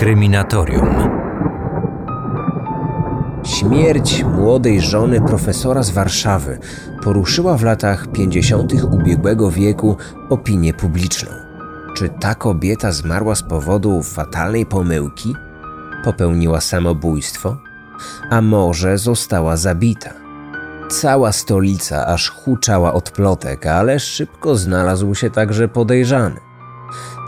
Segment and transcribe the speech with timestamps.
[0.00, 0.94] Kryminatorium.
[3.44, 6.58] Śmierć młodej żony profesora z Warszawy
[7.02, 8.72] poruszyła w latach 50.
[8.90, 9.96] ubiegłego wieku
[10.30, 11.30] opinię publiczną.
[11.96, 15.34] Czy ta kobieta zmarła z powodu fatalnej pomyłki?
[16.04, 17.56] Popełniła samobójstwo?
[18.30, 20.10] A może została zabita?
[20.90, 26.49] Cała stolica aż huczała od plotek, ale szybko znalazł się także podejrzany.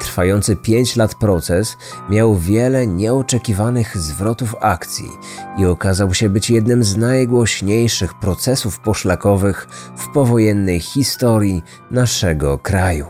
[0.02, 1.76] Trwający 5 lat proces
[2.10, 5.10] miał wiele nieoczekiwanych zwrotów akcji
[5.58, 13.06] i okazał się być jednym z najgłośniejszych procesów poszlakowych w powojennej historii naszego kraju.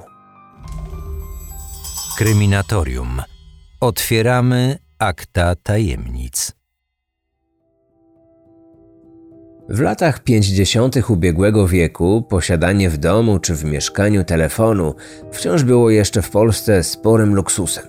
[2.16, 3.22] Kryminatorium.
[3.80, 6.61] Otwieramy akta tajemnic.
[9.72, 11.10] W latach 50.
[11.10, 14.94] ubiegłego wieku posiadanie w domu czy w mieszkaniu telefonu
[15.32, 17.84] wciąż było jeszcze w Polsce sporym luksusem.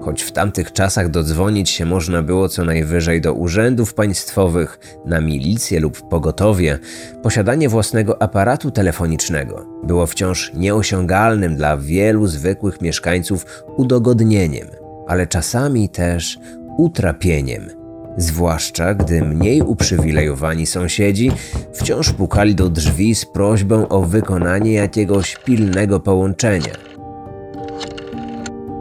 [0.00, 5.80] Choć w tamtych czasach dodzwonić się można było co najwyżej do urzędów państwowych, na milicję
[5.80, 6.78] lub pogotowie,
[7.22, 13.46] posiadanie własnego aparatu telefonicznego było wciąż nieosiągalnym dla wielu zwykłych mieszkańców
[13.76, 14.68] udogodnieniem,
[15.08, 16.38] ale czasami też
[16.78, 17.70] utrapieniem–
[18.16, 21.32] zwłaszcza gdy mniej uprzywilejowani sąsiedzi
[21.72, 26.72] wciąż pukali do drzwi z prośbą o wykonanie jakiegoś pilnego połączenia.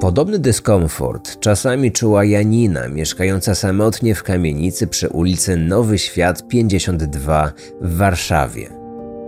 [0.02, 7.97] Podobny dyskomfort czasami czuła Janina, mieszkająca samotnie w kamienicy przy ulicy Nowy Świat 52 w
[7.97, 8.70] Warszawie.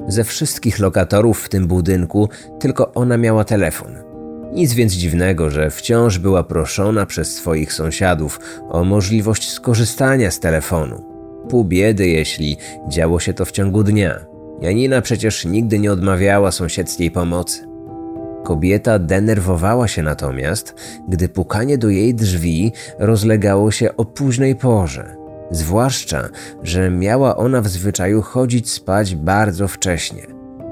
[0.08, 4.05] Ze wszystkich lokatorów w tym budynku tylko ona miała telefon.
[4.56, 8.40] Nic więc dziwnego, że wciąż była proszona przez swoich sąsiadów
[8.70, 11.04] o możliwość skorzystania z telefonu.
[11.50, 12.58] Pół biedy, jeśli
[12.90, 14.20] działo się to w ciągu dnia.
[14.62, 17.68] Janina przecież nigdy nie odmawiała sąsiedzkiej pomocy.
[18.44, 20.76] Kobieta denerwowała się natomiast,
[21.08, 25.16] gdy pukanie do jej drzwi rozlegało się o późnej porze.
[25.52, 26.30] Zwłaszcza,
[26.64, 30.28] że miała ona w zwyczaju chodzić spać bardzo wcześnie.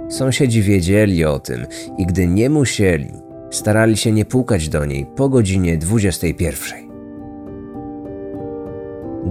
[0.09, 1.65] Sąsiedzi wiedzieli o tym
[1.97, 3.22] i gdy nie musieli,
[3.53, 6.93] starali się nie pukać do niej po godzinie 21.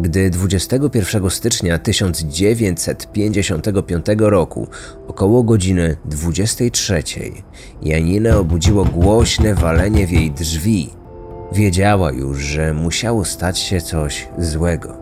[0.00, 4.68] Gdy 21 stycznia 1955 roku,
[5.08, 7.02] około godziny 23,
[7.82, 10.90] Janinę obudziło głośne walenie w jej drzwi,
[11.52, 15.01] wiedziała już, że musiało stać się coś złego.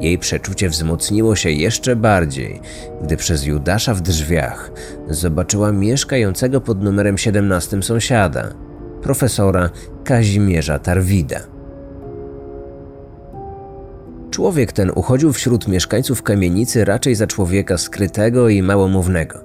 [0.00, 2.60] Jej przeczucie wzmocniło się jeszcze bardziej,
[3.02, 4.70] gdy przez Judasza w drzwiach
[5.08, 8.54] zobaczyła mieszkającego pod numerem 17 sąsiada,
[9.02, 9.70] profesora
[10.04, 11.40] Kazimierza Tarwida.
[14.30, 19.44] Człowiek ten uchodził wśród mieszkańców kamienicy raczej za człowieka skrytego i małomównego.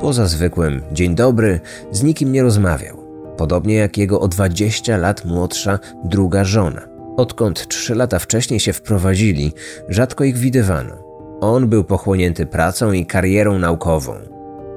[0.00, 1.60] Poza zwykłym dzień dobry
[1.90, 2.96] z nikim nie rozmawiał,
[3.36, 6.91] podobnie jak jego o 20 lat młodsza druga żona.
[7.16, 9.52] Odkąd trzy lata wcześniej się wprowadzili,
[9.88, 11.12] rzadko ich widywano.
[11.40, 14.14] On był pochłonięty pracą i karierą naukową.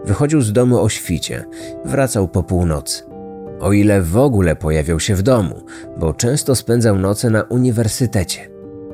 [0.05, 1.45] Wychodził z domu o świcie,
[1.85, 3.03] wracał po północy.
[3.59, 5.63] O ile w ogóle pojawiał się w domu,
[5.97, 8.49] bo często spędzał noce na uniwersytecie.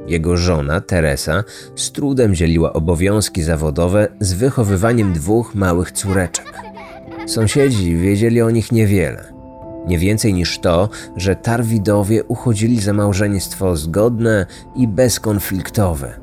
[0.07, 1.43] Jego żona, Teresa,
[1.75, 6.53] z trudem dzieliła obowiązki zawodowe z wychowywaniem dwóch małych córeczek.
[7.27, 9.30] Sąsiedzi wiedzieli o nich niewiele.
[9.87, 16.19] Nie więcej niż to, że Tarwidowie uchodzili za małżeństwo zgodne i bezkonfliktowe.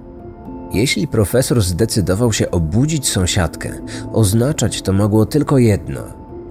[0.72, 3.70] Jeśli profesor zdecydował się obudzić sąsiadkę,
[4.12, 6.00] oznaczać to mogło tylko jedno: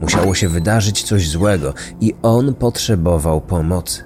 [0.02, 4.04] musiało się wydarzyć coś złego i on potrzebował pomocy.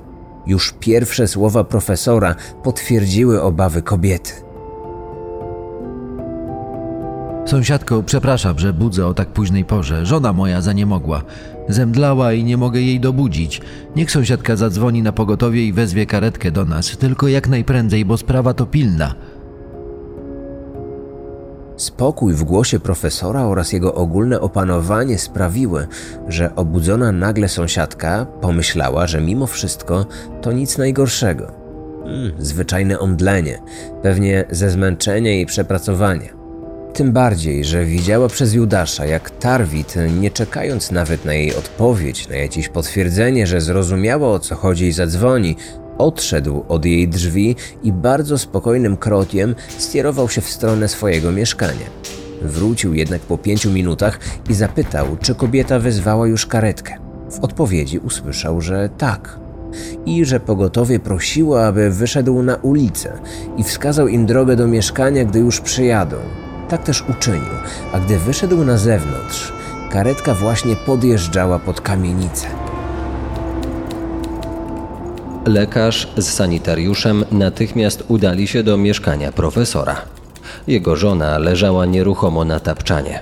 [0.47, 4.31] Już pierwsze słowa profesora potwierdziły obawy kobiety.
[7.45, 10.05] Sąsiadko, przepraszam, że budzę o tak późnej porze.
[10.05, 11.21] Żona moja zaniemogła.
[11.73, 13.61] Zemdlała i nie mogę jej dobudzić.
[13.95, 18.53] Niech sąsiadka zadzwoni na pogotowie i wezwie karetkę do nas, tylko jak najprędzej, bo sprawa
[18.53, 19.15] to pilna.
[21.77, 25.87] Spokój w głosie profesora oraz jego ogólne opanowanie sprawiły,
[26.27, 30.05] że obudzona nagle sąsiadka pomyślała, że mimo wszystko
[30.41, 31.51] to nic najgorszego.
[32.03, 33.61] Hmm, zwyczajne omdlenie,
[34.01, 36.40] pewnie ze zmęczenia i przepracowania.
[36.93, 42.35] Tym bardziej, że widziała przez Judasza, jak Tarwit, nie czekając nawet na jej odpowiedź, na
[42.35, 45.55] jakieś potwierdzenie, że zrozumiała o co chodzi i zadzwoni,
[45.97, 51.85] odszedł od jej drzwi i bardzo spokojnym krokiem skierował się w stronę swojego mieszkania.
[52.41, 56.97] Wrócił jednak po pięciu minutach i zapytał, czy kobieta wezwała już karetkę.
[57.31, 59.39] W odpowiedzi usłyszał, że tak.
[60.05, 63.13] I że pogotowie prosiło, aby wyszedł na ulicę
[63.57, 66.17] i wskazał im drogę do mieszkania, gdy już przyjadą.
[66.71, 67.53] Tak też uczynił,
[67.91, 69.53] a gdy wyszedł na zewnątrz,
[69.89, 72.47] karetka właśnie podjeżdżała pod kamienicę.
[75.45, 80.01] Lekarz z sanitariuszem natychmiast udali się do mieszkania profesora.
[80.67, 83.19] Jego żona leżała nieruchomo na tapczanie.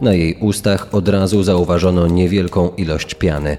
[0.00, 3.56] Na jej ustach od razu zauważono niewielką ilość piany.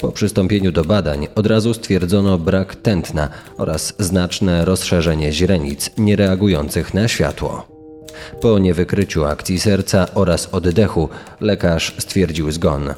[0.00, 7.08] Po przystąpieniu do badań od razu stwierdzono brak tętna oraz znaczne rozszerzenie źrenic niereagujących na
[7.08, 7.71] światło.
[8.40, 11.08] Po niewykryciu akcji serca oraz oddechu
[11.40, 12.94] lekarz stwierdził zgon.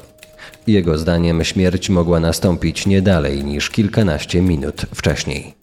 [0.67, 5.55] Jego zdaniem śmierć mogła nastąpić nie dalej niż kilkanaście minut wcześniej.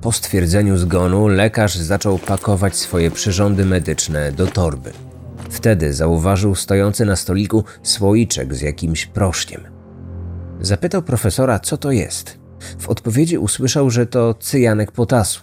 [0.00, 4.92] Po stwierdzeniu zgonu lekarz zaczął pakować swoje przyrządy medyczne do torby.
[5.50, 9.75] Wtedy zauważył stojący na stoliku słoiczek z jakimś proszkiem.
[10.60, 12.38] Zapytał profesora, co to jest.
[12.78, 15.40] W odpowiedzi usłyszał, że to cyjanek potasu.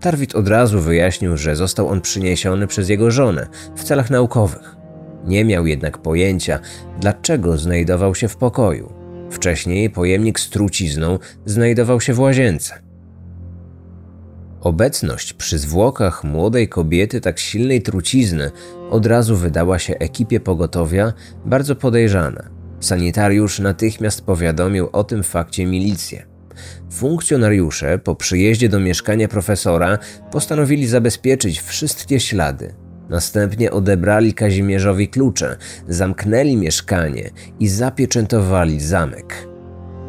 [0.00, 4.76] Tarwit od razu wyjaśnił, że został on przyniesiony przez jego żonę w celach naukowych.
[5.24, 6.58] Nie miał jednak pojęcia,
[7.00, 8.92] dlaczego znajdował się w pokoju.
[9.30, 12.74] Wcześniej pojemnik z trucizną znajdował się w łazience.
[14.60, 18.50] Obecność przy zwłokach młodej kobiety tak silnej trucizny
[18.90, 21.12] od razu wydała się ekipie pogotowia
[21.44, 22.55] bardzo podejrzana.
[22.80, 26.26] Sanitariusz natychmiast powiadomił o tym fakcie milicję.
[26.90, 29.98] Funkcjonariusze po przyjeździe do mieszkania profesora
[30.30, 32.74] postanowili zabezpieczyć wszystkie ślady.
[33.08, 35.56] Następnie odebrali Kazimierzowi klucze,
[35.88, 37.30] zamknęli mieszkanie
[37.60, 39.48] i zapieczętowali zamek.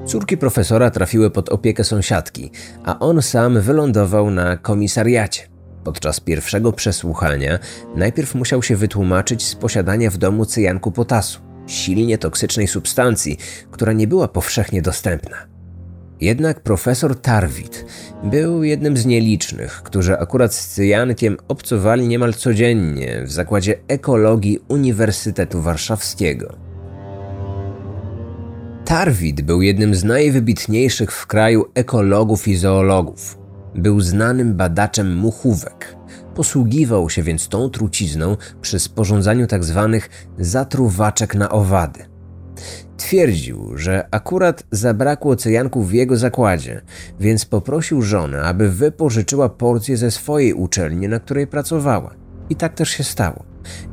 [0.05, 2.51] Córki profesora trafiły pod opiekę sąsiadki,
[2.83, 5.43] a on sam wylądował na komisariacie.
[5.83, 7.59] Podczas pierwszego przesłuchania
[7.95, 13.37] najpierw musiał się wytłumaczyć z posiadania w domu cyjanku potasu, silnie toksycznej substancji,
[13.71, 15.37] która nie była powszechnie dostępna.
[16.21, 17.85] Jednak profesor Tarwit
[18.23, 25.61] był jednym z nielicznych, którzy akurat z cyjankiem obcowali niemal codziennie w zakładzie ekologii Uniwersytetu
[25.61, 26.55] Warszawskiego.
[28.85, 33.37] Tarwit był jednym z najwybitniejszych w kraju ekologów i zoologów.
[33.75, 35.95] Był znanym badaczem muchówek.
[36.37, 39.89] Posługiwał się więc tą trucizną przy sporządzaniu tzw.
[40.01, 40.09] Tak
[40.45, 42.05] zatruwaczek na owady.
[42.97, 46.81] Twierdził, że akurat zabrakło cyjanków w jego zakładzie,
[47.19, 52.13] więc poprosił żonę, aby wypożyczyła porcję ze swojej uczelni, na której pracowała.
[52.49, 53.43] I tak też się stało.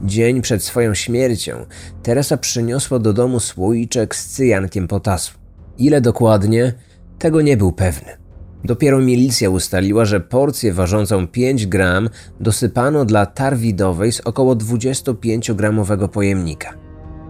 [0.02, 1.66] Dzień przed swoją śmiercią
[2.02, 5.32] Teresa przyniosła do domu słoiczek z cyjankiem potasu.
[5.78, 6.72] Ile dokładnie?
[7.18, 8.23] Tego nie był pewny.
[8.64, 12.08] Dopiero milicja ustaliła, że porcję ważącą 5 gram
[12.40, 16.74] dosypano dla tarwidowej z około 25-gramowego pojemnika.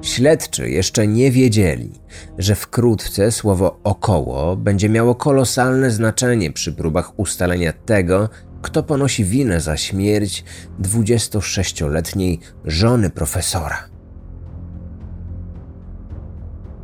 [0.03, 1.93] Śledczy jeszcze nie wiedzieli,
[2.39, 8.29] że wkrótce słowo około będzie miało kolosalne znaczenie przy próbach ustalenia tego,
[8.63, 10.45] kto ponosi winę za śmierć
[10.83, 13.94] 26-letniej żony profesora.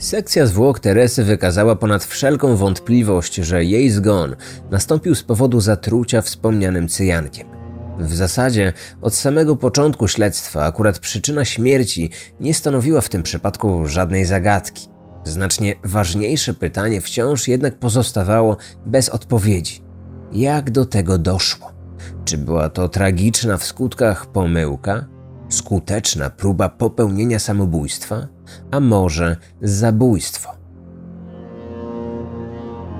[0.00, 4.36] Sekcja zwłok Teresy wykazała ponad wszelką wątpliwość, że jej zgon
[4.70, 7.48] nastąpił z powodu zatrucia wspomnianym cyjankiem.
[7.98, 12.10] W zasadzie od samego początku śledztwa akurat przyczyna śmierci
[12.40, 14.88] nie stanowiła w tym przypadku żadnej zagadki.
[15.24, 18.56] Znacznie ważniejsze pytanie wciąż jednak pozostawało
[18.86, 19.82] bez odpowiedzi.
[20.32, 21.72] Jak do tego doszło?
[22.24, 25.06] Czy była to tragiczna w skutkach pomyłka?
[25.48, 28.39] Skuteczna próba popełnienia samobójstwa?
[28.70, 30.60] A może zabójstwo?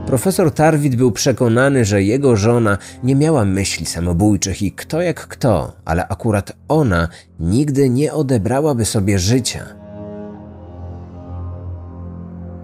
[0.07, 5.73] Profesor Tarwit był przekonany, że jego żona nie miała myśli samobójczych i kto jak kto,
[5.85, 7.09] ale akurat ona
[7.41, 9.67] nigdy nie odebrałaby sobie życia.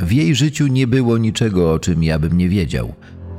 [0.00, 2.95] W jej życiu nie było niczego, o czym ja bym nie wiedział.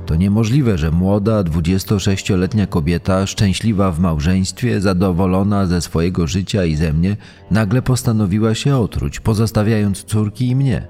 [0.08, 6.94] To niemożliwe, że młoda, 26-letnia kobieta, szczęśliwa w małżeństwie, zadowolona ze swojego życia i ze
[6.94, 7.18] mnie,
[7.52, 10.88] nagle postanowiła się otruć, pozostawiając córki i mnie.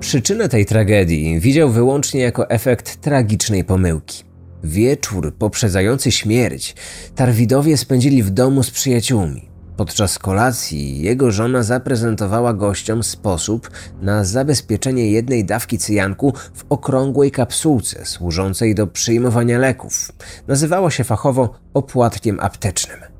[0.00, 4.24] Przyczynę tej tragedii widział wyłącznie jako efekt tragicznej pomyłki.
[4.64, 6.74] Wieczór poprzedzający śmierć
[7.14, 9.53] Tarwidowie spędzili w domu z przyjaciółmi.
[9.76, 13.70] Podczas kolacji jego żona zaprezentowała gościom sposób
[14.02, 20.12] na zabezpieczenie jednej dawki cyjanku w okrągłej kapsułce służącej do przyjmowania leków.
[20.48, 23.13] Nazywała się fachowo opłatkiem aptecznym.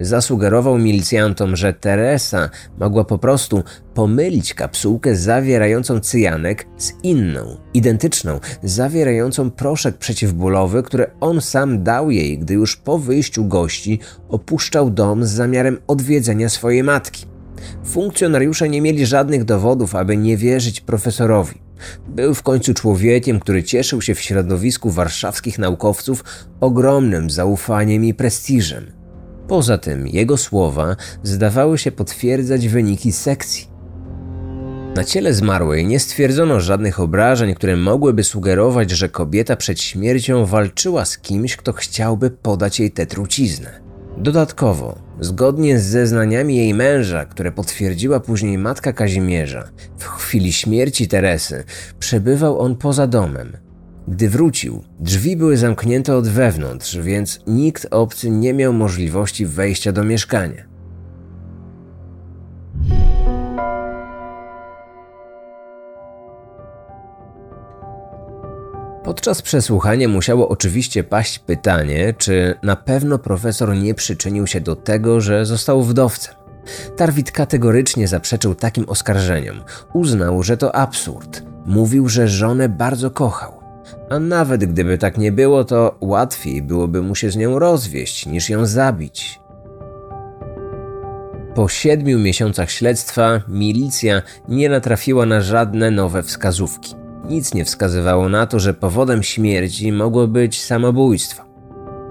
[0.00, 3.62] Zasugerował milicjantom, że Teresa mogła po prostu
[3.94, 12.38] pomylić kapsułkę zawierającą cyjanek z inną, identyczną, zawierającą proszek przeciwbólowy, który on sam dał jej,
[12.38, 13.98] gdy już po wyjściu gości
[14.28, 17.26] opuszczał dom z zamiarem odwiedzenia swojej matki.
[17.84, 21.64] Funkcjonariusze nie mieli żadnych dowodów, aby nie wierzyć profesorowi.
[22.08, 26.24] Był w końcu człowiekiem, który cieszył się w środowisku warszawskich naukowców
[26.60, 29.03] ogromnym zaufaniem i prestiżem.
[29.48, 33.74] Poza tym jego słowa zdawały się potwierdzać wyniki sekcji.
[34.96, 41.04] Na ciele zmarłej nie stwierdzono żadnych obrażeń, które mogłyby sugerować, że kobieta przed śmiercią walczyła
[41.04, 43.80] z kimś, kto chciałby podać jej tę truciznę.
[44.16, 51.64] Dodatkowo, zgodnie z zeznaniami jej męża, które potwierdziła później matka Kazimierza, w chwili śmierci Teresy
[51.98, 53.63] przebywał on poza domem.
[54.08, 60.04] Gdy wrócił, drzwi były zamknięte od wewnątrz, więc nikt obcy nie miał możliwości wejścia do
[60.04, 60.74] mieszkania.
[69.04, 75.20] Podczas przesłuchania musiało oczywiście paść pytanie, czy na pewno profesor nie przyczynił się do tego,
[75.20, 76.34] że został wdowcem.
[76.96, 79.62] Tarwit kategorycznie zaprzeczył takim oskarżeniom.
[79.92, 81.42] Uznał, że to absurd.
[81.66, 83.63] Mówił, że żonę bardzo kochał.
[84.10, 88.50] A nawet gdyby tak nie było, to łatwiej byłoby mu się z nią rozwieść, niż
[88.50, 89.40] ją zabić.
[91.54, 96.94] Po siedmiu miesiącach śledztwa milicja nie natrafiła na żadne nowe wskazówki.
[97.28, 101.44] Nic nie wskazywało na to, że powodem śmierci mogło być samobójstwo.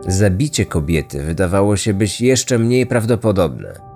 [0.08, 3.93] Zabicie kobiety wydawało się być jeszcze mniej prawdopodobne.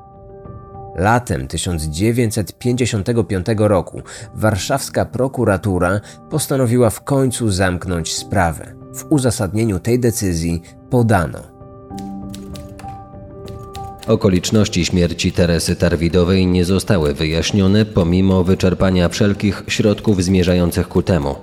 [0.98, 4.02] Latem 1955 roku
[4.36, 8.74] warszawska prokuratura postanowiła w końcu zamknąć sprawę.
[8.94, 11.58] W uzasadnieniu tej decyzji podano,
[14.08, 21.36] Okoliczności śmierci Teresy Tarwidowej nie zostały wyjaśnione pomimo wyczerpania wszelkich środków zmierzających ku temu.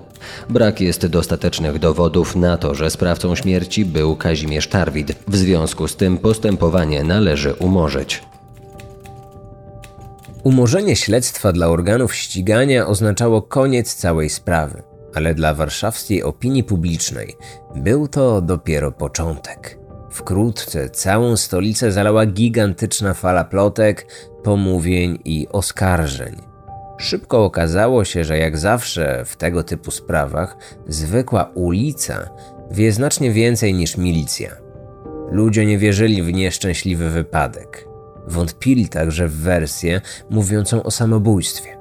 [0.50, 5.16] Brak jest dostatecznych dowodów na to, że sprawcą śmierci był Kazimierz Tarwid.
[5.28, 8.22] W związku z tym postępowanie należy umorzyć.
[10.44, 14.82] Umorzenie śledztwa dla organów ścigania oznaczało koniec całej sprawy,
[15.14, 17.36] ale dla warszawskiej opinii publicznej
[17.76, 19.78] był to dopiero początek.
[20.10, 24.06] Wkrótce całą stolicę zalała gigantyczna fala plotek,
[24.42, 26.36] pomówień i oskarżeń.
[26.98, 30.56] Szybko okazało się, że jak zawsze w tego typu sprawach,
[30.88, 32.30] zwykła ulica
[32.70, 34.50] wie znacznie więcej niż milicja.
[35.30, 37.93] Ludzie nie wierzyli w nieszczęśliwy wypadek.
[38.28, 40.00] Wątpili także w wersję
[40.30, 41.76] mówiącą o samobójstwie.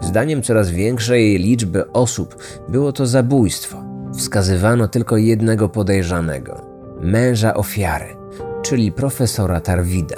[0.00, 2.36] Zdaniem coraz większej liczby osób
[2.68, 3.84] było to zabójstwo.
[4.14, 6.66] Wskazywano tylko jednego podejrzanego
[7.00, 8.16] męża ofiary,
[8.62, 10.16] czyli profesora Tarwida.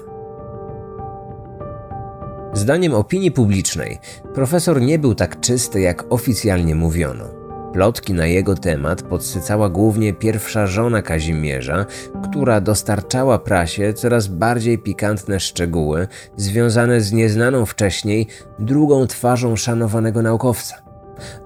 [2.52, 3.98] Zdaniem opinii publicznej,
[4.34, 7.39] profesor nie był tak czysty, jak oficjalnie mówiono.
[7.72, 11.86] Plotki na jego temat podsycała głównie pierwsza żona Kazimierza,
[12.22, 18.26] która dostarczała prasie coraz bardziej pikantne szczegóły związane z nieznaną wcześniej
[18.58, 20.76] drugą twarzą szanowanego naukowca.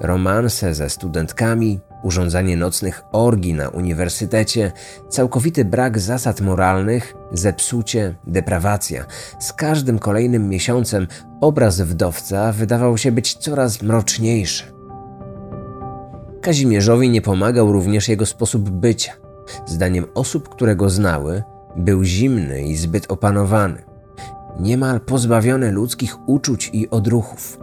[0.00, 4.72] Romanse ze studentkami, urządzanie nocnych orgii na uniwersytecie,
[5.08, 9.04] całkowity brak zasad moralnych, zepsucie, deprawacja.
[9.38, 11.06] Z każdym kolejnym miesiącem
[11.40, 14.73] obraz wdowca wydawał się być coraz mroczniejszy.
[16.44, 19.12] Kazimierzowi nie pomagał również jego sposób bycia.
[19.66, 21.42] Zdaniem osób, które go znały,
[21.76, 23.82] był zimny i zbyt opanowany.
[24.60, 27.58] Niemal pozbawiony ludzkich uczuć i odruchów.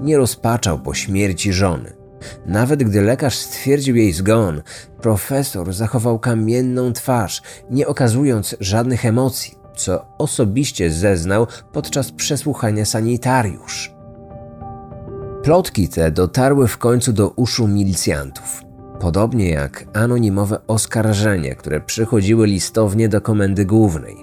[0.00, 1.92] Nie rozpaczał po śmierci żony.
[2.46, 4.62] Nawet gdy lekarz stwierdził jej zgon,
[5.02, 13.97] profesor zachował kamienną twarz, nie okazując żadnych emocji, co osobiście zeznał podczas przesłuchania sanitariusz.
[15.48, 18.62] Plotki te dotarły w końcu do uszu milicjantów.
[19.00, 24.16] Podobnie jak anonimowe oskarżenia, które przychodziły listownie do komendy głównej.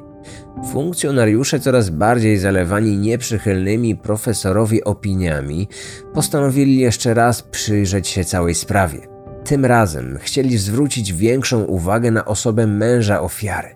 [0.71, 5.67] Funkcjonariusze, coraz bardziej zalewani nieprzychylnymi profesorowi opiniami,
[6.13, 8.99] postanowili jeszcze raz przyjrzeć się całej sprawie.
[9.43, 13.75] Tym razem chcieli zwrócić większą uwagę na osobę męża ofiary.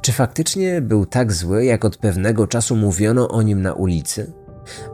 [0.00, 4.32] Czy faktycznie był tak zły, jak od pewnego czasu mówiono o nim na ulicy?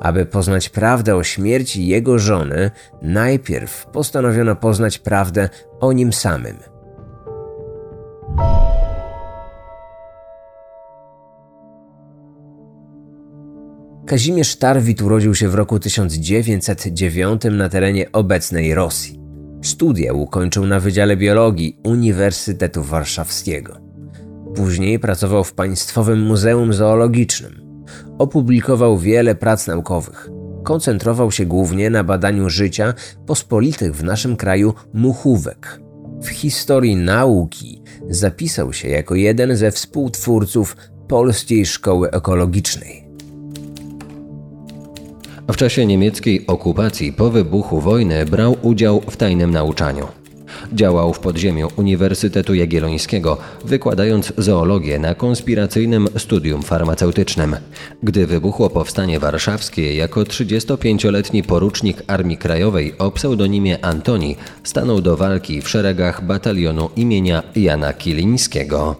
[0.01, 2.71] Aby poznać prawdę o śmierci jego żony,
[3.03, 5.49] najpierw postanowiono poznać prawdę
[5.81, 6.57] o nim samym.
[14.07, 19.21] Kazimierz Tarwit urodził się w roku 1909 na terenie obecnej Rosji.
[19.63, 23.81] Studia ukończył na Wydziale Biologii Uniwersytetu Warszawskiego.
[24.55, 27.64] Później pracował w Państwowym Muzeum Zoologicznym.
[28.19, 30.31] Opublikował wiele prac naukowych.
[30.63, 32.95] Koncentrował się głównie na badaniu życia
[33.27, 35.81] pospolitych w naszym kraju muchówek.
[36.23, 40.77] W historii nauki zapisał się jako jeden ze współtwórców
[41.09, 43.05] Polskiej Szkoły Ekologicznej.
[45.49, 50.24] W czasie niemieckiej okupacji po wybuchu wojny brał udział w tajnym nauczaniu.
[50.73, 57.57] Działał w podziemiu Uniwersytetu Jagiellońskiego, wykładając zoologię na konspiracyjnym studium farmaceutycznym.
[58.03, 65.63] Gdy wybuchło powstanie warszawskie, jako 35-letni porucznik Armii Krajowej o pseudonimie Antoni stanął do walki
[65.63, 68.97] w szeregach batalionu imienia Jana Kilińskiego.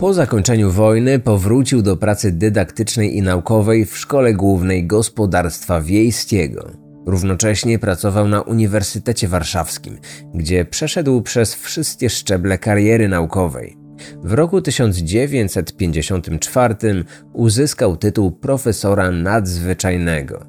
[0.00, 6.89] Po zakończeniu wojny powrócił do pracy dydaktycznej i naukowej w Szkole Głównej Gospodarstwa Wiejskiego.
[7.10, 9.98] Równocześnie pracował na Uniwersytecie Warszawskim,
[10.34, 13.76] gdzie przeszedł przez wszystkie szczeble kariery naukowej.
[14.24, 16.74] W roku 1954
[17.32, 20.46] uzyskał tytuł profesora nadzwyczajnego.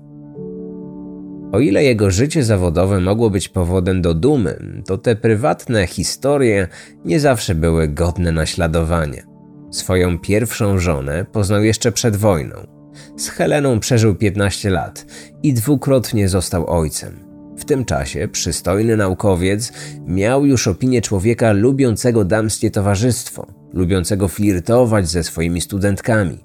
[1.51, 6.67] O ile jego życie zawodowe mogło być powodem do dumy, to te prywatne historie
[7.05, 9.23] nie zawsze były godne naśladowania.
[9.71, 12.80] Swoją pierwszą żonę poznał jeszcze przed wojną.
[13.17, 15.05] Z Heleną przeżył 15 lat
[15.43, 17.31] i dwukrotnie został ojcem.
[17.57, 19.73] W tym czasie przystojny naukowiec
[20.07, 26.37] miał już opinię człowieka lubiącego damskie towarzystwo, lubiącego flirtować ze swoimi studentkami.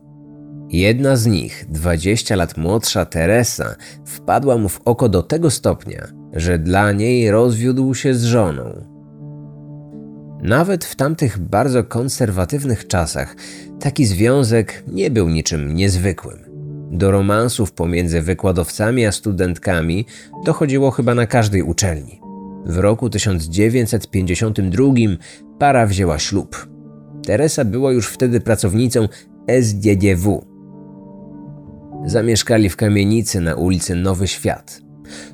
[0.68, 6.58] Jedna z nich, 20 lat młodsza Teresa, wpadła mu w oko do tego stopnia, że
[6.58, 8.95] dla niej rozwiódł się z żoną,
[10.46, 13.36] nawet w tamtych bardzo konserwatywnych czasach
[13.80, 16.38] taki związek nie był niczym niezwykłym.
[16.90, 20.06] Do romansów pomiędzy wykładowcami a studentkami
[20.44, 22.20] dochodziło chyba na każdej uczelni.
[22.66, 24.86] W roku 1952
[25.58, 26.68] para wzięła ślub.
[27.26, 29.08] Teresa była już wtedy pracownicą
[29.46, 30.46] SDDW.
[32.04, 34.80] Zamieszkali w kamienicy na ulicy Nowy Świat.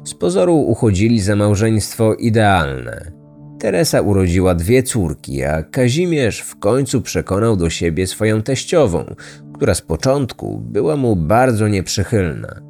[0.04, 3.21] Z pozoru uchodzili za małżeństwo idealne,
[3.62, 9.14] Teresa urodziła dwie córki, a Kazimierz w końcu przekonał do siebie swoją teściową,
[9.54, 12.60] która z początku była mu bardzo nieprzychylna.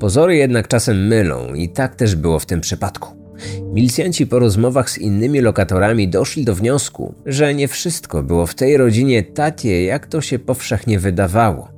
[0.00, 3.34] Pozory jednak czasem mylą i tak też było w tym przypadku.
[3.72, 8.76] Milicjanci po rozmowach z innymi lokatorami doszli do wniosku, że nie wszystko było w tej
[8.76, 11.77] rodzinie takie, jak to się powszechnie wydawało.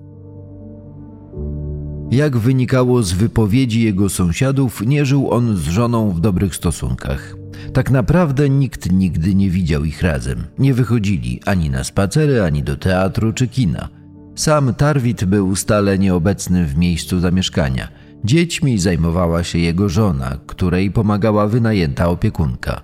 [2.11, 7.37] Jak wynikało z wypowiedzi jego sąsiadów, nie żył on z żoną w dobrych stosunkach.
[7.73, 10.45] Tak naprawdę nikt nigdy nie widział ich razem.
[10.59, 13.89] Nie wychodzili ani na spacery, ani do teatru czy kina.
[14.35, 17.89] Sam Tarwit był stale nieobecny w miejscu zamieszkania.
[18.25, 22.83] Dziećmi zajmowała się jego żona, której pomagała wynajęta opiekunka.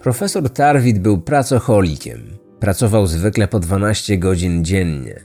[0.00, 2.38] Profesor Tarwit był pracocholikiem.
[2.60, 5.20] Pracował zwykle po 12 godzin dziennie,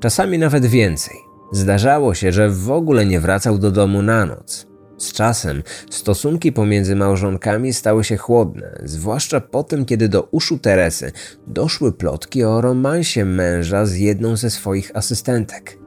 [0.00, 1.16] czasami nawet więcej.
[1.52, 4.66] Zdarzało się, że w ogóle nie wracał do domu na noc.
[4.98, 11.12] Z czasem stosunki pomiędzy małżonkami stały się chłodne, zwłaszcza po tym, kiedy do uszu Teresy
[11.46, 15.78] doszły plotki o romansie męża z jedną ze swoich asystentek.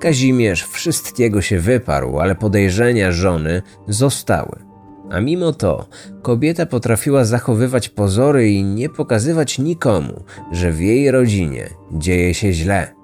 [0.00, 4.69] Kazimierz wszystkiego się wyparł, ale podejrzenia żony zostały.
[5.10, 5.86] A mimo to
[6.22, 12.94] kobieta potrafiła zachowywać pozory i nie pokazywać nikomu, że w jej rodzinie dzieje się źle.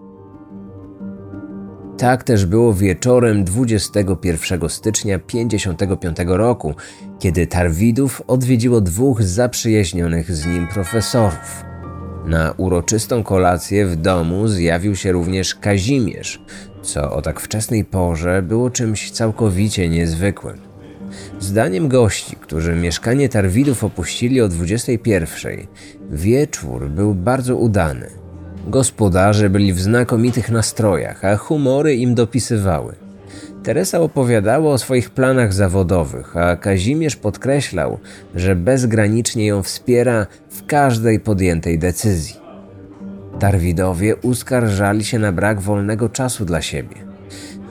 [1.99, 6.75] Tak też było wieczorem 21 stycznia 1955 roku,
[7.19, 11.65] kiedy Tarwidów odwiedziło dwóch zaprzyjaźnionych z nim profesorów.
[12.27, 16.43] Na uroczystą kolację w domu zjawił się również Kazimierz,
[16.83, 20.76] co o tak wczesnej porze było czymś całkowicie niezwykłym.
[21.41, 25.67] Zdaniem gości, którzy mieszkanie Tarwidów opuścili o 21,
[26.11, 28.11] wieczór był bardzo udany.
[28.67, 32.95] Gospodarze byli w znakomitych nastrojach, a humory im dopisywały.
[33.63, 37.99] Teresa opowiadała o swoich planach zawodowych, a Kazimierz podkreślał,
[38.35, 42.37] że bezgranicznie ją wspiera w każdej podjętej decyzji.
[43.39, 46.97] Tarwidowie uskarżali się na brak wolnego czasu dla siebie.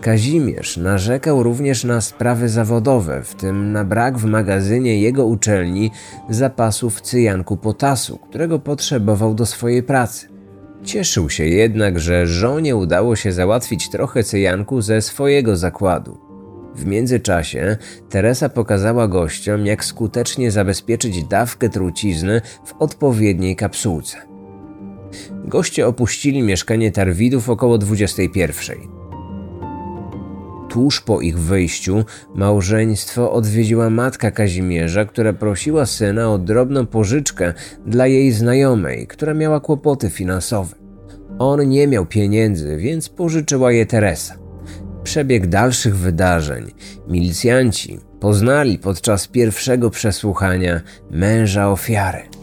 [0.05, 5.91] Kazimierz narzekał również na sprawy zawodowe, w tym na brak w magazynie jego uczelni
[6.29, 10.27] zapasów cyjanku potasu, którego potrzebował do swojej pracy.
[10.83, 16.17] Cieszył się jednak, że żonie udało się załatwić trochę cyjanku ze swojego zakładu.
[16.75, 17.77] W międzyczasie
[18.09, 24.17] Teresa pokazała gościom, jak skutecznie zabezpieczyć dawkę trucizny w odpowiedniej kapsułce.
[25.45, 29.04] Goście opuścili mieszkanie Tarwidów około 21.
[30.75, 37.53] Tuż po ich wyjściu małżeństwo odwiedziła matka Kazimierza, która prosiła syna o drobną pożyczkę
[37.85, 40.75] dla jej znajomej, która miała kłopoty finansowe.
[41.39, 44.35] On nie miał pieniędzy, więc pożyczyła je Teresa.
[45.03, 46.71] Przebieg dalszych wydarzeń
[47.07, 52.34] milicjanci poznali podczas pierwszego przesłuchania męża ofiary.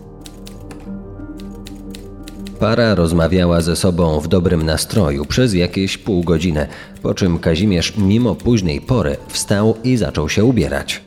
[2.62, 6.66] Para rozmawiała ze sobą w dobrym nastroju przez jakieś pół godziny,
[7.02, 11.02] po czym Kazimierz mimo późnej pory wstał i zaczął się ubierać.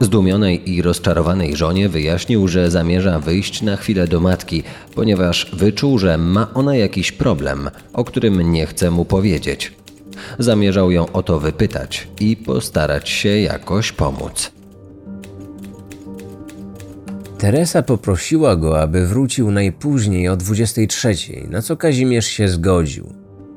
[0.00, 4.62] Zdumionej i rozczarowanej żonie wyjaśnił, że zamierza wyjść na chwilę do matki,
[4.94, 9.72] ponieważ wyczuł, że ma ona jakiś problem, o którym nie chce mu powiedzieć.
[10.38, 14.61] Zamierzał ją o to wypytać i postarać się jakoś pomóc.
[17.42, 21.14] Teresa poprosiła go, aby wrócił najpóźniej o 23,
[21.50, 23.12] na co Kazimierz się zgodził.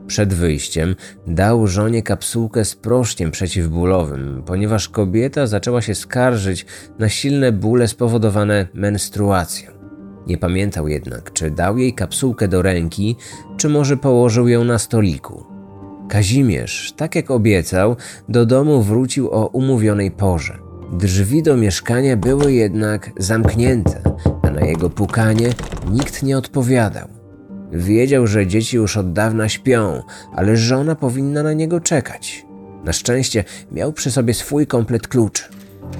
[0.08, 0.95] Przed wyjściem
[1.28, 6.65] dał żonie kapsułkę z proszkiem przeciwbólowym, ponieważ kobieta zaczęła się skarżyć
[7.00, 9.71] na silne bóle spowodowane menstruacją.
[10.28, 13.15] Nie pamiętał jednak, czy dał jej kapsułkę do ręki,
[13.58, 15.45] czy może położył ją na stoliku.
[16.10, 17.95] Kazimierz, tak jak obiecał,
[18.30, 20.64] do domu wrócił o umówionej porze.
[20.93, 24.02] Drzwi do mieszkania były jednak zamknięte,
[24.41, 25.50] a na jego pukanie
[25.91, 27.08] nikt nie odpowiadał.
[27.71, 30.04] Wiedział, że dzieci już od dawna śpią,
[30.36, 32.45] ale żona powinna na niego czekać.
[32.84, 35.43] Na szczęście miał przy sobie swój komplet kluczy.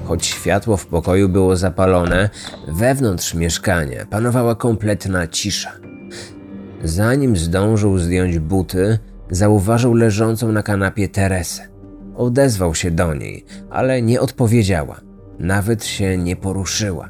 [0.04, 2.30] Choć światło w pokoju było zapalone,
[2.68, 5.72] wewnątrz mieszkania panowała kompletna cisza.
[6.84, 8.98] Zanim zdążył zdjąć buty,
[9.30, 11.75] zauważył leżącą na kanapie Teresę.
[12.16, 15.00] Odezwał się do niej, ale nie odpowiedziała.
[15.38, 17.08] Nawet się nie poruszyła.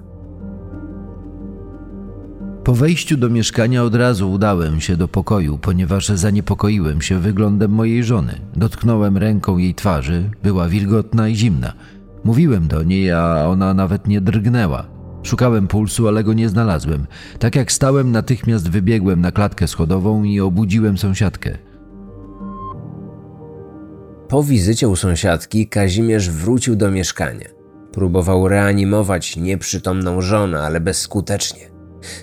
[2.65, 8.05] Po wejściu do mieszkania od razu udałem się do pokoju, ponieważ zaniepokoiłem się wyglądem mojej
[8.05, 8.41] żony.
[8.57, 11.73] Dotknąłem ręką jej twarzy, była wilgotna i zimna.
[12.25, 14.87] Mówiłem do niej, a ona nawet nie drgnęła.
[15.23, 17.07] Szukałem pulsu, ale go nie znalazłem.
[17.39, 21.59] Tak jak stałem, natychmiast wybiegłem na klatkę schodową i obudziłem sąsiadkę.
[24.29, 27.49] Po wizycie u sąsiadki Kazimierz wrócił do mieszkania.
[27.93, 31.71] Próbował reanimować nieprzytomną żonę, ale bezskutecznie.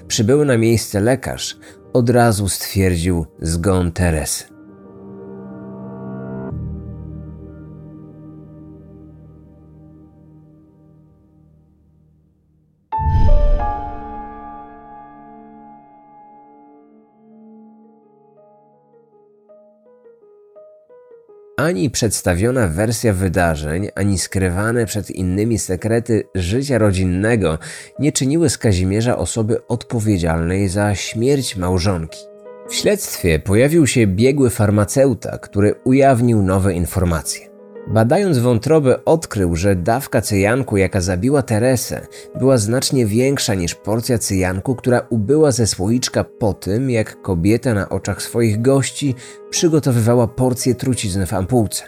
[0.08, 1.58] Przybyły na miejsce lekarz
[1.94, 4.53] od razu stwierdził zgon Teresy.
[21.64, 27.60] Ani przedstawiona wersja wydarzeń, ani skrywane przed innymi sekrety życia rodzinnego
[28.00, 32.20] nie czyniły z Kazimierza osoby odpowiedzialnej za śmierć małżonki.
[32.70, 37.53] W śledztwie pojawił się biegły farmaceuta, który ujawnił nowe informacje.
[37.88, 42.08] Badając wątrobę, odkrył, że dawka cyjanku, jaka zabiła Teresę,
[42.40, 47.90] była znacznie większa niż porcja cyjanku, która ubyła ze słoiczka po tym, jak kobieta na
[47.90, 49.16] oczach swoich gości
[49.50, 51.84] przygotowywała porcję trucizny w ampułce.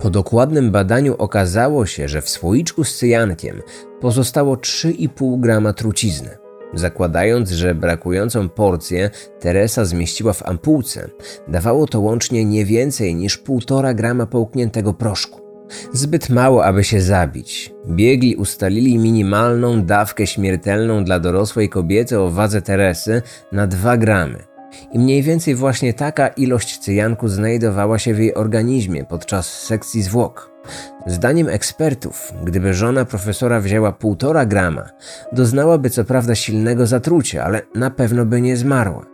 [0.00, 3.62] Po dokładnym badaniu okazało się, że w słoiczku z cyjankiem
[4.00, 6.45] pozostało 3,5 grama trucizny.
[6.74, 11.08] Zakładając, że brakującą porcję Teresa zmieściła w ampułce,
[11.48, 15.40] dawało to łącznie nie więcej niż 1,5 grama połkniętego proszku.
[15.92, 17.74] Zbyt mało, aby się zabić.
[17.86, 24.38] Biegli ustalili minimalną dawkę śmiertelną dla dorosłej kobiety o wadze Teresy na 2 gramy.
[24.92, 30.55] I mniej więcej właśnie taka ilość cyjanku znajdowała się w jej organizmie podczas sekcji zwłok.
[31.06, 34.84] Zdaniem ekspertów, gdyby żona profesora wzięła półtora grama,
[35.32, 39.06] doznałaby co prawda silnego zatrucia, ale na pewno by nie zmarła.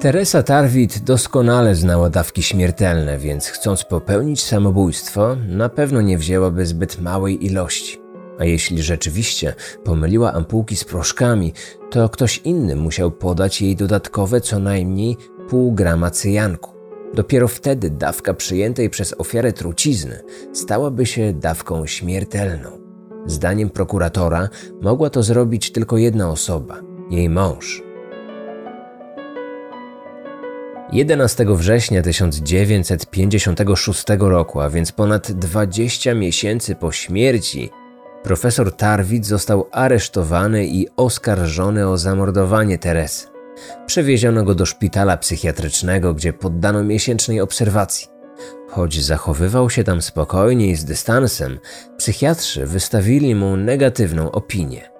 [0.00, 7.00] Teresa Tarwit doskonale znała dawki śmiertelne, więc chcąc popełnić samobójstwo, na pewno nie wzięłaby zbyt
[7.00, 8.00] małej ilości.
[8.38, 11.52] A jeśli rzeczywiście pomyliła ampułki z proszkami,
[11.90, 15.16] to ktoś inny musiał podać jej dodatkowe co najmniej
[15.48, 16.79] pół grama cyjanku.
[17.14, 20.20] Dopiero wtedy dawka przyjętej przez ofiarę trucizny
[20.52, 22.70] stałaby się dawką śmiertelną.
[23.26, 24.48] Zdaniem prokuratora
[24.80, 27.82] mogła to zrobić tylko jedna osoba jej mąż.
[30.92, 37.70] 11 września 1956 roku, a więc ponad 20 miesięcy po śmierci,
[38.22, 43.29] profesor Tarwit został aresztowany i oskarżony o zamordowanie Teresy.
[43.86, 48.08] Przewieziono go do szpitala psychiatrycznego, gdzie poddano miesięcznej obserwacji.
[48.68, 51.58] Choć zachowywał się tam spokojnie i z dystansem,
[51.96, 54.90] psychiatrzy wystawili mu negatywną opinię.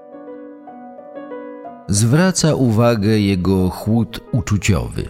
[1.88, 5.08] Zwraca uwagę jego chłód uczuciowy.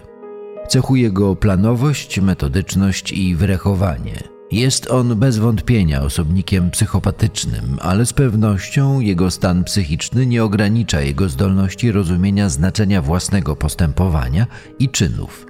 [0.69, 4.40] Cechuje go planowość, metodyczność i wyrachowanie.
[4.53, 11.29] Jest on bez wątpienia osobnikiem psychopatycznym, ale z pewnością jego stan psychiczny nie ogranicza jego
[11.29, 14.47] zdolności rozumienia znaczenia własnego postępowania
[14.79, 15.47] i czynów.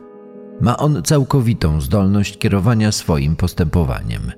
[0.60, 4.32] Ma on całkowitą zdolność kierowania swoim postępowaniem.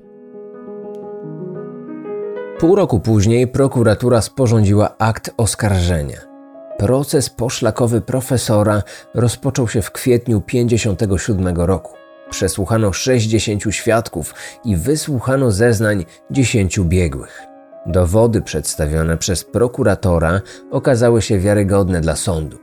[2.59, 6.19] Pół roku później prokuratura sporządziła akt oskarżenia.
[6.79, 8.83] Proces poszlakowy profesora
[9.15, 12.02] rozpoczął się w kwietniu 57 roku.
[12.33, 17.43] Przesłuchano 60 świadków i wysłuchano zeznań 10 biegłych.
[17.87, 20.41] Dowody przedstawione przez prokuratora
[20.71, 22.59] okazały się wiarygodne dla sądu.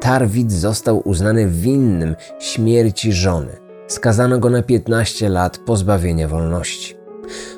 [0.00, 3.56] Tarwid został uznany winnym śmierci żony.
[3.86, 6.96] Skazano go na 15 lat pozbawienia wolności.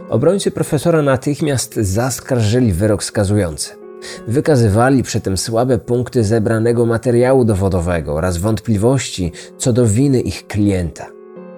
[0.08, 3.85] Obrońcy profesora natychmiast zaskarżyli wyrok skazujący.
[4.28, 11.06] Wykazywali przy tym słabe punkty zebranego materiału dowodowego oraz wątpliwości co do winy ich klienta.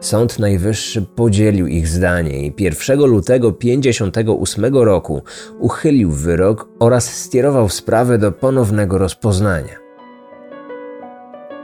[0.01, 5.23] Sąd Najwyższy podzielił ich zdanie i 1 lutego 1958 roku
[5.59, 9.89] uchylił wyrok oraz skierował sprawę do ponownego rozpoznania.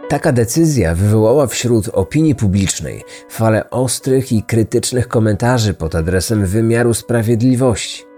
[0.08, 8.13] Taka decyzja wywołała wśród opinii publicznej falę ostrych i krytycznych komentarzy pod adresem wymiaru sprawiedliwości.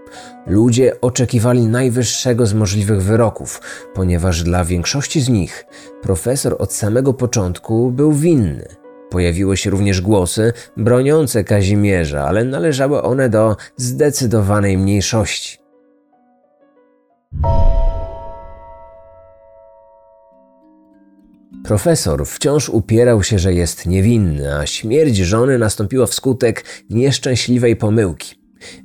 [0.47, 3.61] Ludzie oczekiwali najwyższego z możliwych wyroków,
[3.93, 5.65] ponieważ dla większości z nich
[6.01, 8.67] profesor od samego początku był winny.
[9.09, 15.57] Pojawiły się również głosy broniące Kazimierza, ale należały one do zdecydowanej mniejszości.
[21.63, 28.36] Profesor wciąż upierał się, że jest niewinny, a śmierć żony nastąpiła wskutek nieszczęśliwej pomyłki.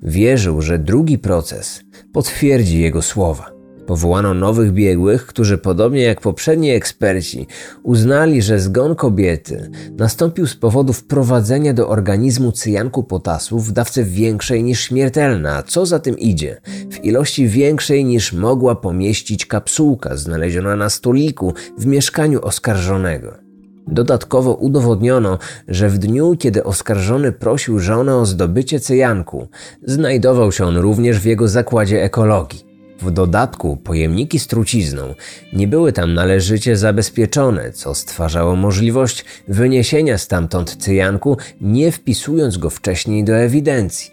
[0.03, 1.81] Wierzył, że drugi proces
[2.13, 3.53] potwierdzi jego słowa.
[3.87, 7.47] Powołano nowych biegłych, którzy podobnie jak poprzedni eksperci
[7.83, 14.65] uznali, że zgon kobiety nastąpił z powodu wprowadzenia do organizmu cyjanku potasu w dawce większej
[14.65, 20.77] niż śmiertelna, a co za tym idzie, w ilości większej niż mogła pomieścić kapsułka znaleziona
[20.77, 23.42] na stoliku w mieszkaniu oskarżonego.
[23.87, 29.49] Dodatkowo udowodniono, że w dniu, kiedy oskarżony prosił żonę o zdobycie cyjanku,
[29.87, 32.73] znajdował się on również w jego zakładzie ekologii.
[33.03, 35.15] W dodatku pojemniki z trucizną
[35.53, 43.25] nie były tam należycie zabezpieczone, co stwarzało możliwość wyniesienia stamtąd cyjanku, nie wpisując go wcześniej
[43.25, 44.11] do ewidencji.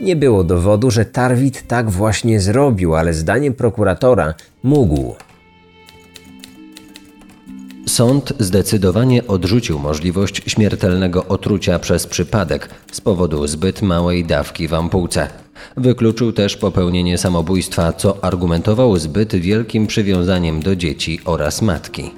[0.00, 5.14] Nie było dowodu, że Tarwit tak właśnie zrobił, ale zdaniem prokuratora mógł.
[7.86, 15.28] Sąd zdecydowanie odrzucił możliwość śmiertelnego otrucia przez przypadek z powodu zbyt małej dawki w ampułce.
[15.76, 22.10] Wykluczył też popełnienie samobójstwa, co argumentował zbyt wielkim przywiązaniem do dzieci oraz matki.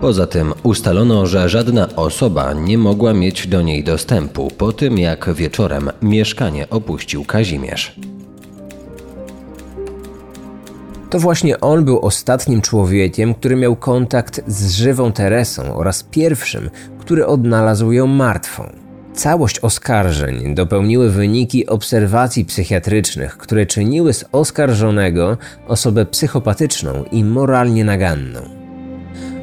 [0.00, 5.34] Poza tym ustalono, że żadna osoba nie mogła mieć do niej dostępu po tym, jak
[5.34, 7.96] wieczorem mieszkanie opuścił Kazimierz.
[11.12, 17.26] To właśnie on był ostatnim człowiekiem, który miał kontakt z żywą Teresą oraz pierwszym, który
[17.26, 18.72] odnalazł ją martwą.
[19.14, 28.40] Całość oskarżeń dopełniły wyniki obserwacji psychiatrycznych, które czyniły z oskarżonego osobę psychopatyczną i moralnie naganną.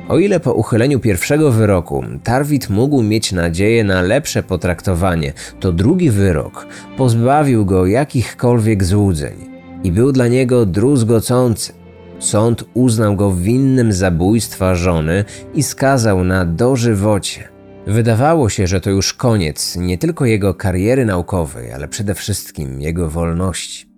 [0.07, 6.11] O ile po uchyleniu pierwszego wyroku Tarwit mógł mieć nadzieję na lepsze potraktowanie, to drugi
[6.11, 9.48] wyrok pozbawił go jakichkolwiek złudzeń
[9.83, 11.73] i był dla niego druzgocący.
[12.19, 17.49] Sąd uznał go winnym zabójstwa żony i skazał na dożywocie.
[17.87, 23.09] Wydawało się, że to już koniec nie tylko jego kariery naukowej, ale przede wszystkim jego
[23.09, 23.89] wolności.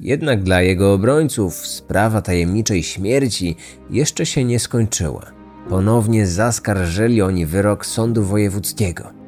[0.00, 3.56] Jednak dla jego obrońców sprawa tajemniczej śmierci
[3.90, 5.22] jeszcze się nie skończyła.
[5.68, 9.21] Ponownie zaskarżyli oni wyrok sądu wojewódzkiego.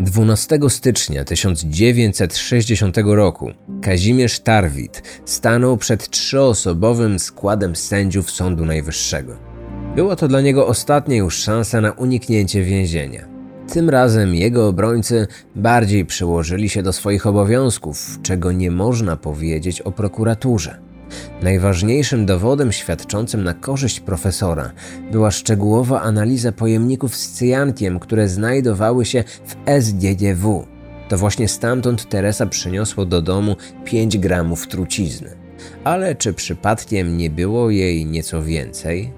[0.00, 3.50] 12 stycznia 1960 roku
[3.82, 9.36] Kazimierz Tarwit stanął przed trzyosobowym składem sędziów Sądu Najwyższego.
[9.96, 13.28] Była to dla niego ostatnia już szansa na uniknięcie więzienia.
[13.72, 15.26] Tym razem jego obrońcy
[15.56, 20.83] bardziej przyłożyli się do swoich obowiązków, czego nie można powiedzieć o prokuraturze.
[21.42, 24.70] Najważniejszym dowodem świadczącym na korzyść profesora
[25.12, 30.66] była szczegółowa analiza pojemników z cyjankiem, które znajdowały się w SGDW.
[31.08, 35.30] To właśnie stamtąd Teresa przyniosła do domu 5 gramów trucizny.
[35.84, 39.12] Ale czy przypadkiem nie było jej nieco więcej?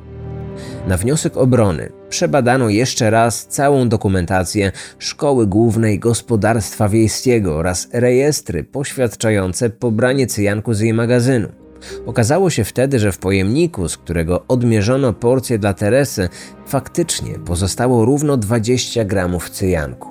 [0.87, 9.71] Na wniosek obrony przebadano jeszcze raz całą dokumentację Szkoły Głównej Gospodarstwa Wiejskiego oraz rejestry poświadczające
[9.71, 11.66] pobranie cyjanku z jej magazynu.
[12.07, 16.29] Okazało się wtedy, że w pojemniku, z którego odmierzono porcję dla Teresy,
[16.67, 20.09] faktycznie pozostało równo 20 gramów cyjanku.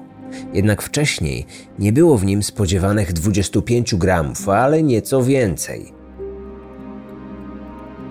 [0.53, 1.45] Jednak wcześniej
[1.79, 5.93] nie było w nim spodziewanych 25 gramów, ale nieco więcej.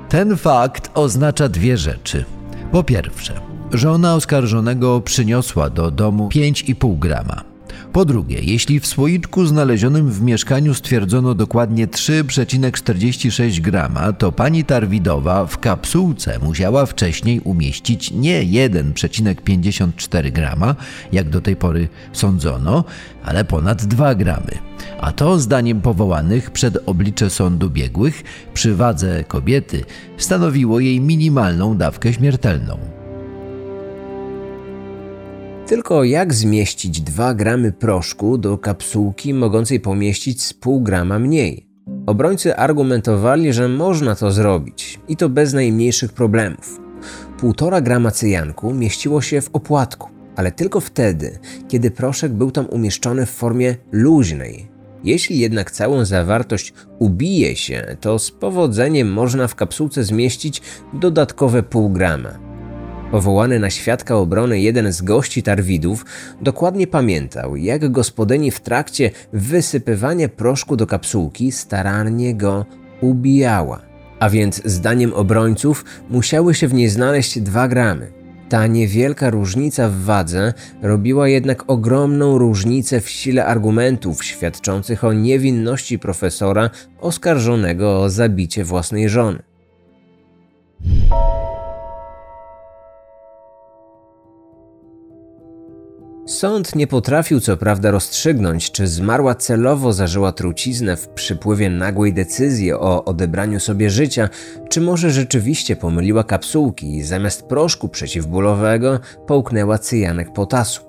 [0.08, 2.24] Ten fakt oznacza dwie rzeczy.
[2.72, 3.40] Po pierwsze,
[3.72, 7.53] żona oskarżonego przyniosła do domu 5,5 grama.
[7.94, 15.46] Po drugie, jeśli w słoiczku znalezionym w mieszkaniu stwierdzono dokładnie 3,46 grama, to pani Tarwidowa
[15.46, 20.74] w kapsułce musiała wcześniej umieścić nie 1,54 grama,
[21.12, 22.84] jak do tej pory sądzono,
[23.24, 24.52] ale ponad 2 gramy.
[25.00, 28.22] A to, zdaniem powołanych przed oblicze sądu biegłych,
[28.54, 29.84] przy wadze kobiety
[30.16, 33.03] stanowiło jej minimalną dawkę śmiertelną.
[35.66, 41.66] Tylko jak zmieścić 2 gramy proszku do kapsułki mogącej pomieścić z pół grama mniej?
[42.06, 46.80] Obrońcy argumentowali, że można to zrobić i to bez najmniejszych problemów.
[47.38, 53.26] Półtora grama cyjanku mieściło się w opłatku, ale tylko wtedy, kiedy proszek był tam umieszczony
[53.26, 54.68] w formie luźnej.
[55.04, 61.90] Jeśli jednak całą zawartość ubije się, to z powodzeniem można w kapsułce zmieścić dodatkowe pół
[61.90, 62.53] grama.
[63.14, 66.04] Powołany na świadka obrony jeden z gości Tarwidów
[66.40, 72.66] dokładnie pamiętał, jak gospodyni w trakcie wysypywania proszku do kapsułki starannie go
[73.00, 73.80] ubijała.
[74.20, 78.12] A więc zdaniem obrońców musiały się w niej znaleźć dwa gramy.
[78.48, 85.98] Ta niewielka różnica w wadze robiła jednak ogromną różnicę w sile argumentów świadczących o niewinności
[85.98, 89.42] profesora oskarżonego o zabicie własnej żony.
[96.26, 102.72] Sąd nie potrafił co prawda rozstrzygnąć, czy zmarła celowo zażyła truciznę w przypływie nagłej decyzji
[102.72, 104.28] o odebraniu sobie życia,
[104.68, 110.82] czy może rzeczywiście pomyliła kapsułki i zamiast proszku przeciwbólowego połknęła cyjanek potasu.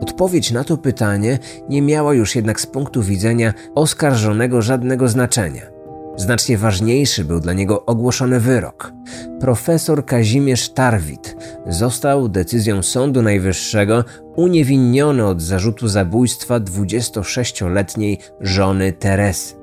[0.00, 5.73] Odpowiedź na to pytanie nie miała już jednak z punktu widzenia oskarżonego żadnego znaczenia.
[6.16, 8.92] Znacznie ważniejszy był dla niego ogłoszony wyrok.
[9.40, 14.04] Profesor Kazimierz Tarwit został decyzją Sądu Najwyższego
[14.36, 19.54] uniewinniony od zarzutu zabójstwa 26-letniej żony Teresy.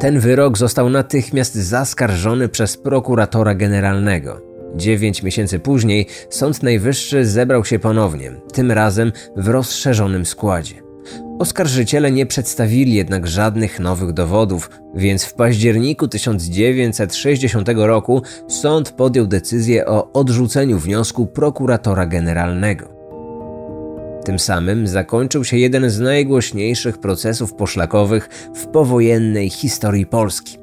[0.00, 4.40] Ten wyrok został natychmiast zaskarżony przez prokuratora generalnego.
[4.76, 10.83] Dziewięć miesięcy później Sąd Najwyższy zebrał się ponownie, tym razem w rozszerzonym składzie.
[11.38, 19.86] Oskarżyciele nie przedstawili jednak żadnych nowych dowodów, więc w październiku 1960 roku sąd podjął decyzję
[19.86, 22.88] o odrzuceniu wniosku prokuratora generalnego.
[24.24, 30.58] Tym samym zakończył się jeden z najgłośniejszych procesów poszlakowych w powojennej historii Polski.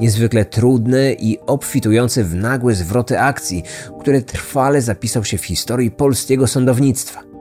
[0.00, 3.62] Niezwykle trudny i obfitujący w nagłe zwroty akcji,
[4.00, 7.31] który trwale zapisał się w historii polskiego sądownictwa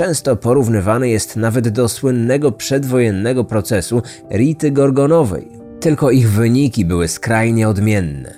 [0.00, 5.48] często porównywany jest nawet do słynnego przedwojennego procesu Rity Gorgonowej,
[5.80, 8.34] tylko ich wyniki były skrajnie odmienne.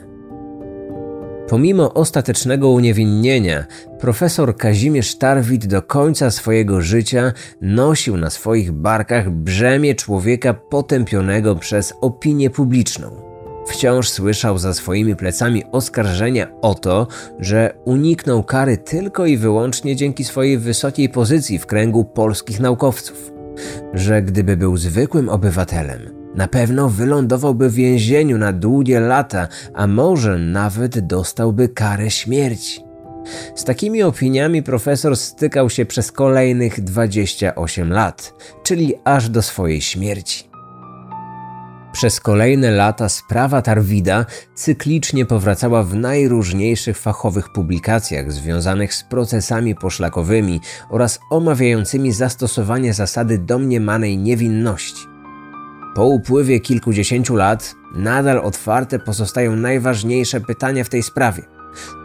[1.49, 3.65] Pomimo ostatecznego uniewinnienia,
[4.01, 11.93] profesor Kazimierz Tarwit do końca swojego życia nosił na swoich barkach brzemię człowieka potępionego przez
[12.01, 13.32] opinię publiczną.
[13.67, 17.07] Wciąż słyszał za swoimi plecami oskarżenia o to,
[17.39, 23.33] że uniknął kary tylko i wyłącznie dzięki swojej wysokiej pozycji w kręgu polskich naukowców.
[23.95, 26.01] Że gdyby był zwykłym obywatelem,
[26.35, 32.85] na pewno wylądowałby w więzieniu na długie lata, a może nawet dostałby karę śmierci.
[33.55, 40.52] Z takimi opiniami profesor stykał się przez kolejnych 28 lat, czyli aż do swojej śmierci.
[41.93, 50.61] Przez kolejne lata sprawa Tarwida cyklicznie powracała w najróżniejszych fachowych publikacjach związanych z procesami poszlakowymi
[50.91, 55.07] oraz omawiającymi zastosowanie zasady domniemanej niewinności.
[55.95, 61.43] Po upływie kilkudziesięciu lat nadal otwarte pozostają najważniejsze pytania w tej sprawie.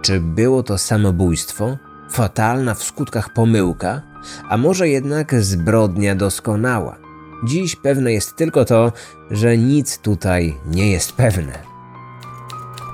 [0.01, 1.77] Czy było to samobójstwo,
[2.11, 4.01] fatalna w skutkach pomyłka,
[4.49, 7.06] a może jednak zbrodnia doskonała?
[7.43, 8.91] Dziś pewne jest tylko to,
[9.31, 11.67] że nic tutaj nie jest pewne.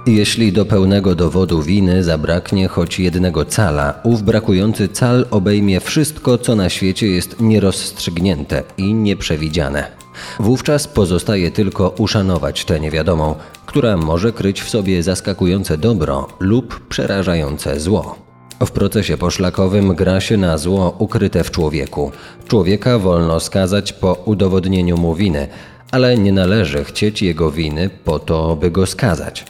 [0.05, 6.55] Jeśli do pełnego dowodu winy zabraknie choć jednego cala, ów brakujący cal obejmie wszystko, co
[6.55, 9.91] na świecie jest nierozstrzygnięte i nieprzewidziane.
[10.39, 17.79] Wówczas pozostaje tylko uszanować tę niewiadomą, która może kryć w sobie zaskakujące dobro lub przerażające
[17.79, 18.32] zło.
[18.59, 22.11] W procesie poszlakowym gra się na zło ukryte w człowieku.
[22.47, 25.47] Człowieka wolno skazać po udowodnieniu mu winy,
[25.91, 29.45] ale nie należy chcieć jego winy po to, by go skazać.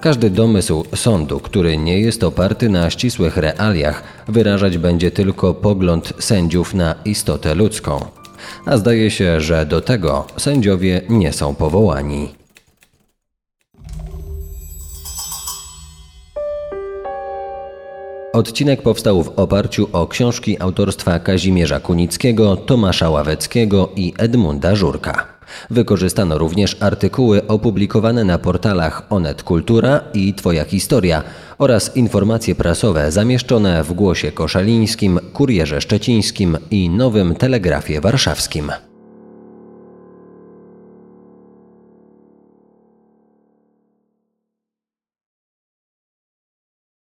[0.00, 6.74] Każdy domysł sądu, który nie jest oparty na ścisłych realiach, wyrażać będzie tylko pogląd sędziów
[6.74, 8.04] na istotę ludzką.
[8.66, 12.45] A zdaje się, że do tego sędziowie nie są powołani.
[18.36, 25.26] Odcinek powstał w oparciu o książki autorstwa Kazimierza Kunickiego, Tomasza Ławeckiego i Edmunda Żurka.
[25.70, 31.22] Wykorzystano również artykuły opublikowane na portalach Onet Kultura i Twoja Historia
[31.58, 38.72] oraz informacje prasowe zamieszczone w Głosie Koszalińskim, Kurierze Szczecińskim i Nowym Telegrafie Warszawskim.